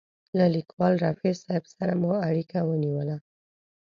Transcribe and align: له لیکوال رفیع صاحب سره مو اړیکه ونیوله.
له 0.37 0.45
لیکوال 0.55 0.93
رفیع 1.05 1.33
صاحب 1.43 1.63
سره 1.75 1.93
مو 2.01 2.11
اړیکه 2.27 2.57
ونیوله. 2.63 3.17